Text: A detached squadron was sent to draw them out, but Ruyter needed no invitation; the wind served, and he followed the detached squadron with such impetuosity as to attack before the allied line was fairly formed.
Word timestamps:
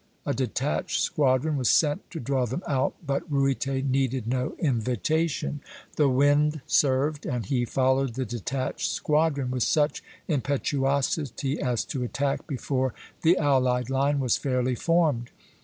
A 0.25 0.33
detached 0.33 0.99
squadron 0.99 1.57
was 1.57 1.69
sent 1.69 2.09
to 2.09 2.19
draw 2.19 2.47
them 2.47 2.63
out, 2.67 2.95
but 3.05 3.21
Ruyter 3.31 3.83
needed 3.83 4.25
no 4.25 4.55
invitation; 4.57 5.61
the 5.95 6.09
wind 6.09 6.61
served, 6.65 7.27
and 7.27 7.45
he 7.45 7.65
followed 7.65 8.15
the 8.15 8.25
detached 8.25 8.89
squadron 8.89 9.51
with 9.51 9.61
such 9.61 10.01
impetuosity 10.27 11.61
as 11.61 11.85
to 11.85 12.01
attack 12.01 12.47
before 12.47 12.95
the 13.21 13.37
allied 13.37 13.91
line 13.91 14.19
was 14.19 14.37
fairly 14.37 14.73
formed. 14.73 15.29